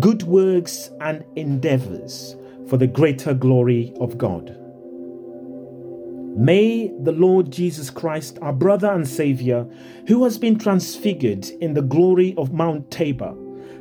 good 0.00 0.22
works 0.24 0.90
and 1.00 1.24
endeavors 1.36 2.36
for 2.68 2.76
the 2.76 2.86
greater 2.86 3.34
glory 3.34 3.92
of 4.00 4.18
God. 4.18 4.56
May 6.36 6.92
the 7.02 7.12
Lord 7.12 7.50
Jesus 7.50 7.90
Christ, 7.90 8.38
our 8.42 8.52
brother 8.52 8.92
and 8.92 9.06
Savior, 9.06 9.66
who 10.06 10.24
has 10.24 10.38
been 10.38 10.58
transfigured 10.58 11.48
in 11.60 11.74
the 11.74 11.82
glory 11.82 12.34
of 12.36 12.52
Mount 12.52 12.90
Tabor, 12.90 13.34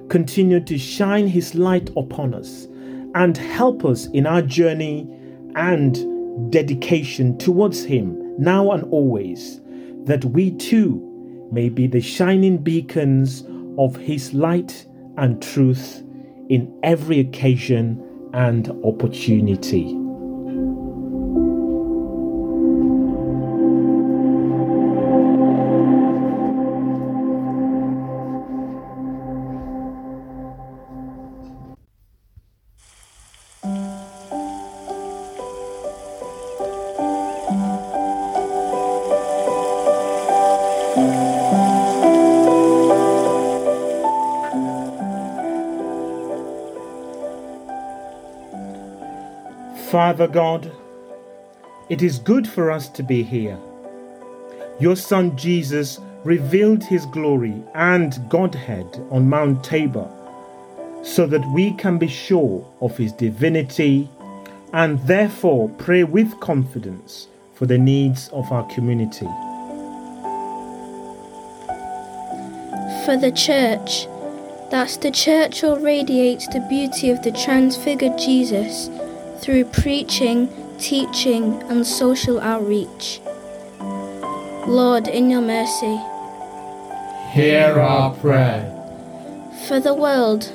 continue 0.09 0.59
to 0.61 0.77
shine 0.77 1.27
his 1.27 1.53
light 1.55 1.89
upon 1.95 2.33
us 2.33 2.67
and 3.15 3.37
help 3.37 3.85
us 3.85 4.07
in 4.07 4.25
our 4.25 4.41
journey 4.41 5.07
and 5.55 6.51
dedication 6.51 7.37
towards 7.37 7.83
him 7.83 8.35
now 8.37 8.71
and 8.71 8.83
always, 8.91 9.59
that 10.05 10.23
we 10.25 10.51
too 10.51 11.47
may 11.51 11.69
be 11.69 11.87
the 11.87 12.01
shining 12.01 12.57
beacons 12.57 13.43
of 13.77 13.95
his 13.95 14.33
light 14.33 14.85
and 15.17 15.41
truth 15.41 16.03
in 16.49 16.79
every 16.83 17.19
occasion 17.19 18.03
and 18.33 18.69
opportunity. 18.83 20.06
Father 49.97 50.27
God, 50.27 50.71
it 51.89 52.03
is 52.03 52.19
good 52.19 52.47
for 52.47 52.69
us 52.69 52.87
to 52.89 53.01
be 53.01 53.23
here. 53.23 53.57
Your 54.79 54.95
Son 54.95 55.35
Jesus 55.35 55.99
revealed 56.23 56.83
his 56.83 57.07
glory 57.07 57.63
and 57.73 58.15
Godhead 58.29 58.85
on 59.09 59.27
Mount 59.27 59.63
Tabor 59.63 60.07
so 61.01 61.25
that 61.25 61.43
we 61.51 61.73
can 61.77 61.97
be 61.97 62.07
sure 62.07 62.63
of 62.79 62.95
his 62.95 63.11
divinity 63.11 64.07
and 64.71 64.99
therefore 65.07 65.67
pray 65.79 66.03
with 66.03 66.39
confidence 66.41 67.27
for 67.55 67.65
the 67.65 67.79
needs 67.79 68.27
of 68.27 68.51
our 68.51 68.67
community. 68.67 69.25
For 73.03 73.17
the 73.17 73.33
Church, 73.35 74.05
that 74.69 74.99
the 75.01 75.09
Church 75.09 75.63
will 75.63 75.79
radiate 75.79 76.45
the 76.53 76.63
beauty 76.69 77.09
of 77.09 77.23
the 77.23 77.31
transfigured 77.31 78.19
Jesus 78.19 78.91
through 79.39 79.65
preaching, 79.65 80.49
teaching, 80.77 81.61
and 81.63 81.85
social 81.85 82.39
outreach. 82.39 83.19
Lord, 84.67 85.07
in 85.07 85.29
your 85.29 85.41
mercy, 85.41 85.97
hear 87.31 87.79
our 87.79 88.13
prayer. 88.15 88.73
For 89.67 89.79
the 89.79 89.93
world, 89.93 90.51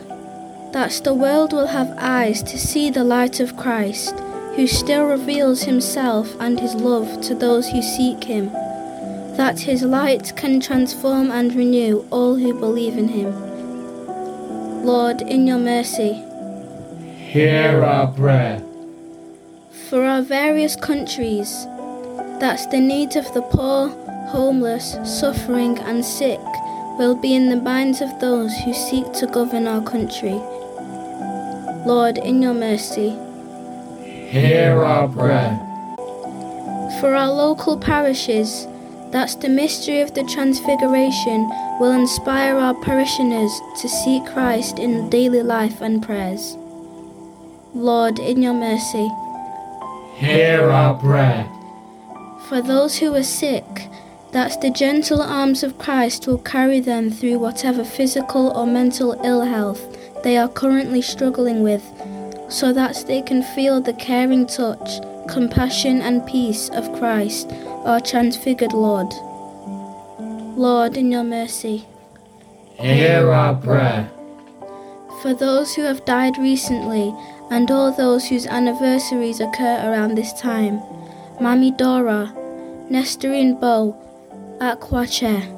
that 0.73 1.01
the 1.05 1.15
world 1.15 1.53
will 1.53 1.69
have 1.69 1.95
eyes 1.99 2.43
to 2.43 2.59
see 2.59 2.91
the 2.91 3.05
light 3.05 3.41
of 3.41 3.57
Christ, 3.57 4.19
who 4.57 4.67
still 4.67 5.05
reveals 5.05 5.63
himself 5.63 6.35
and 6.41 6.61
his 6.61 6.75
love 6.75 7.21
to 7.23 7.35
those 7.35 7.69
who 7.69 7.81
seek 7.83 8.25
him, 8.25 8.53
that 9.37 9.61
his 9.61 9.83
light 9.83 10.35
can 10.37 10.61
transform 10.61 11.31
and 11.31 11.55
renew 11.55 12.05
all 12.11 12.37
who 12.37 12.59
believe 12.59 12.99
in 12.99 13.09
him. 13.09 13.33
Lord, 14.85 15.23
in 15.23 15.47
your 15.47 15.59
mercy, 15.59 16.23
hear 17.31 17.83
our 17.83 18.09
prayer 18.09 18.63
for 19.93 20.07
our 20.07 20.23
various 20.23 20.75
countries, 20.75 21.67
that 22.41 22.67
the 22.71 22.81
needs 22.81 23.15
of 23.15 23.31
the 23.35 23.43
poor, 23.43 23.91
homeless, 24.31 24.97
suffering, 25.05 25.79
and 25.81 26.03
sick 26.03 26.41
will 26.99 27.15
be 27.15 27.35
in 27.35 27.51
the 27.51 27.61
minds 27.61 28.01
of 28.01 28.09
those 28.19 28.57
who 28.61 28.73
seek 28.73 29.13
to 29.13 29.27
govern 29.27 29.67
our 29.69 29.83
country. 29.83 30.41
Lord, 31.85 32.17
in 32.17 32.41
your 32.41 32.55
mercy, 32.55 33.11
hear 34.31 34.83
our 34.83 35.09
prayer. 35.09 35.61
For 36.99 37.15
our 37.15 37.31
local 37.31 37.77
parishes, 37.77 38.67
that 39.11 39.39
the 39.43 39.51
mystery 39.51 40.01
of 40.01 40.15
the 40.15 40.25
Transfiguration 40.25 41.47
will 41.79 41.93
inspire 41.93 42.57
our 42.57 42.73
parishioners 42.83 43.53
to 43.83 43.91
seek 43.91 44.25
Christ 44.25 44.79
in 44.79 45.11
daily 45.11 45.43
life 45.43 45.83
and 45.83 46.03
prayers. 46.03 46.57
Lord, 47.75 48.19
in 48.19 48.41
your 48.41 48.55
mercy, 48.55 49.11
hear 50.23 50.71
our 50.71 50.95
prayer. 50.95 51.51
For 52.49 52.63
those 52.63 52.99
who 52.99 53.15
are 53.17 53.25
sick, 53.25 53.89
that 54.31 54.61
the 54.61 54.71
gentle 54.71 55.21
arms 55.21 55.63
of 55.63 55.79
Christ 55.79 56.27
will 56.27 56.39
carry 56.39 56.81
them 56.81 57.11
through 57.11 57.39
whatever 57.39 57.85
physical 57.85 58.57
or 58.57 58.67
mental 58.67 59.21
ill 59.25 59.43
health 59.43 59.99
they 60.23 60.37
are 60.39 60.49
currently 60.49 61.03
struggling 61.03 61.63
with, 61.63 61.83
so 62.49 62.73
that 62.73 63.05
they 63.09 63.21
can 63.21 63.43
feel 63.43 63.81
the 63.81 63.95
caring 63.95 64.47
touch, 64.47 65.01
compassion, 65.29 66.01
and 66.01 66.25
peace 66.27 66.69
of 66.71 66.93
Christ, 66.99 67.51
our 67.85 68.01
transfigured 68.01 68.73
Lord. 68.73 69.13
Lord, 70.57 70.97
in 70.97 71.11
your 71.11 71.25
mercy, 71.25 71.85
hear 72.79 73.33
our 73.33 73.57
prayer. 73.57 74.09
For 75.21 75.35
those 75.35 75.75
who 75.75 75.83
have 75.83 76.05
died 76.05 76.39
recently 76.39 77.13
and 77.53 77.71
all 77.71 77.93
those 77.93 78.27
whose 78.29 78.47
anniversaries 78.47 79.39
occur 79.39 79.77
around 79.85 80.15
this 80.15 80.33
time. 80.33 80.81
Mami 81.39 81.77
Dora, 81.77 82.33
Nestorine 82.91 83.61
Bow, 83.61 83.95
Akwa 84.59 85.05
Che. 85.07 85.49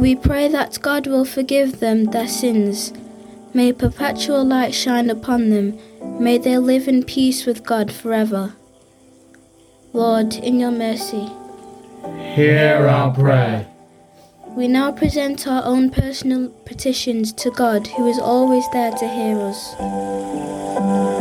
We 0.00 0.16
pray 0.16 0.48
that 0.48 0.80
God 0.82 1.06
will 1.06 1.24
forgive 1.24 1.78
them 1.78 2.06
their 2.06 2.26
sins. 2.26 2.92
May 3.54 3.72
perpetual 3.72 4.44
light 4.44 4.74
shine 4.74 5.10
upon 5.10 5.50
them. 5.50 5.78
May 6.18 6.38
they 6.38 6.58
live 6.58 6.88
in 6.88 7.04
peace 7.04 7.46
with 7.46 7.64
God 7.64 7.92
forever. 7.92 8.54
Lord, 9.92 10.34
in 10.34 10.58
your 10.58 10.72
mercy, 10.72 11.30
hear 12.34 12.88
our 12.88 13.14
prayer. 13.14 13.73
We 14.56 14.68
now 14.68 14.92
present 14.92 15.48
our 15.48 15.64
own 15.64 15.90
personal 15.90 16.48
petitions 16.64 17.32
to 17.32 17.50
God, 17.50 17.88
who 17.88 18.06
is 18.06 18.20
always 18.20 18.64
there 18.72 18.92
to 18.92 19.08
hear 19.08 19.36
us. 19.40 21.13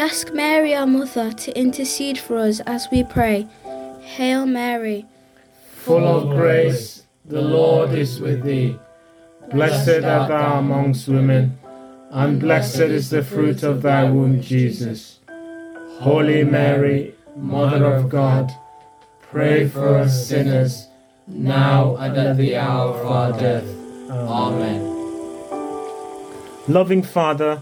Ask 0.00 0.32
Mary, 0.32 0.74
our 0.74 0.86
Mother, 0.86 1.30
to 1.30 1.56
intercede 1.58 2.18
for 2.18 2.38
us 2.38 2.60
as 2.60 2.88
we 2.90 3.04
pray. 3.04 3.46
Hail 4.00 4.46
Mary, 4.46 5.06
full 5.72 6.06
of 6.06 6.30
grace, 6.30 7.02
the 7.26 7.42
Lord 7.42 7.92
is 7.92 8.18
with 8.18 8.42
thee. 8.42 8.78
Blessed 9.50 10.02
art 10.04 10.28
thou 10.28 10.58
amongst 10.58 11.06
women, 11.06 11.58
and 12.10 12.40
blessed 12.40 12.80
is 12.80 13.10
the 13.10 13.22
fruit 13.22 13.62
of 13.62 13.82
thy 13.82 14.04
womb, 14.04 14.40
Jesus. 14.40 15.20
Holy 16.00 16.44
Mary, 16.44 17.14
Mother 17.36 17.84
of 17.84 18.08
God, 18.08 18.50
pray 19.20 19.68
for 19.68 19.98
us 19.98 20.28
sinners, 20.28 20.88
now 21.26 21.96
and 21.96 22.16
at 22.16 22.36
the 22.38 22.56
hour 22.56 22.94
of 22.94 23.06
our 23.06 23.32
death. 23.38 23.68
Amen. 24.10 24.80
Loving 26.68 27.02
Father, 27.02 27.60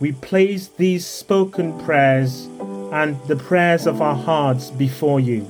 we 0.00 0.12
place 0.12 0.68
these 0.68 1.04
spoken 1.04 1.76
prayers 1.80 2.46
and 2.92 3.20
the 3.26 3.34
prayers 3.34 3.86
of 3.86 4.00
our 4.00 4.14
hearts 4.14 4.70
before 4.70 5.18
you. 5.18 5.44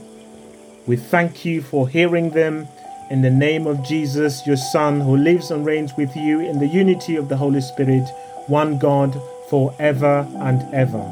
We 0.87 0.97
thank 0.97 1.45
you 1.45 1.61
for 1.61 1.87
hearing 1.87 2.31
them 2.31 2.67
in 3.11 3.21
the 3.21 3.31
name 3.31 3.67
of 3.67 3.85
Jesus, 3.85 4.47
your 4.47 4.57
Son, 4.57 5.01
who 5.01 5.19
lives 5.19 5.51
and 5.51 5.67
reigns 5.67 5.95
with 5.99 6.17
you 6.17 6.41
in 6.41 6.59
the 6.59 6.67
unity 6.67 7.17
of 7.17 7.29
the 7.29 7.37
Holy 7.37 7.61
Spirit, 7.61 8.09
one 8.47 8.79
God, 8.79 9.21
forever 9.51 10.27
and 10.37 10.63
ever. 10.75 11.03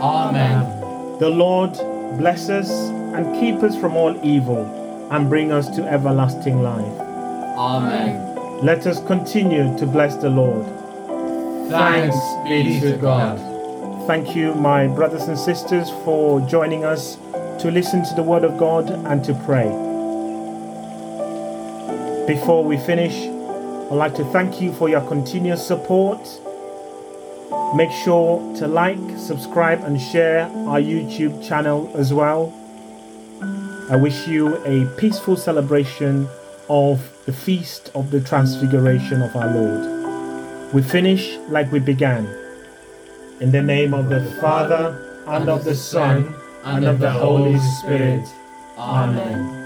Amen. 0.00 1.18
The 1.18 1.30
Lord 1.30 1.72
bless 2.18 2.48
us 2.48 2.70
and 2.70 3.40
keep 3.40 3.64
us 3.64 3.76
from 3.76 3.96
all 3.96 4.16
evil 4.24 4.64
and 5.10 5.28
bring 5.28 5.50
us 5.50 5.68
to 5.74 5.82
everlasting 5.82 6.62
life. 6.62 7.00
Amen. 7.58 8.64
Let 8.64 8.86
us 8.86 9.04
continue 9.06 9.76
to 9.76 9.86
bless 9.86 10.14
the 10.14 10.30
Lord. 10.30 10.77
Thanks 11.68 12.16
be 12.44 12.80
to 12.80 12.96
God. 12.96 13.38
Thank 14.06 14.34
you, 14.34 14.54
my 14.54 14.86
brothers 14.86 15.28
and 15.28 15.38
sisters, 15.38 15.90
for 16.04 16.40
joining 16.48 16.84
us 16.84 17.16
to 17.60 17.70
listen 17.70 18.04
to 18.04 18.14
the 18.14 18.22
Word 18.22 18.44
of 18.44 18.58
God 18.58 18.90
and 18.90 19.24
to 19.24 19.34
pray. 19.44 19.68
Before 22.26 22.64
we 22.64 22.76
finish, 22.78 23.14
I'd 23.14 23.94
like 23.94 24.14
to 24.16 24.24
thank 24.26 24.60
you 24.60 24.72
for 24.72 24.88
your 24.88 25.00
continuous 25.02 25.66
support 25.66 26.20
Make 27.74 27.90
sure 27.90 28.40
to 28.56 28.66
like, 28.66 28.98
subscribe, 29.18 29.84
and 29.84 30.00
share 30.00 30.44
our 30.66 30.80
YouTube 30.80 31.46
channel 31.46 31.90
as 31.94 32.14
well. 32.14 32.50
I 33.90 33.96
wish 33.96 34.26
you 34.26 34.56
a 34.64 34.86
peaceful 34.96 35.36
celebration 35.36 36.28
of 36.70 36.98
the 37.26 37.32
feast 37.32 37.90
of 37.94 38.10
the 38.10 38.20
transfiguration 38.20 39.20
of 39.20 39.36
our 39.36 39.52
Lord. 39.52 39.97
We 40.72 40.82
finish 40.82 41.36
like 41.48 41.72
we 41.72 41.78
began. 41.78 42.28
In 43.40 43.50
the 43.52 43.62
name 43.62 43.94
of 43.94 44.10
the 44.10 44.20
Father, 44.38 45.22
and 45.26 45.48
of 45.48 45.64
the 45.64 45.74
Son, 45.74 46.34
and 46.62 46.84
of 46.84 46.98
the 46.98 47.10
Holy 47.10 47.58
Spirit. 47.58 48.28
Amen. 48.76 49.57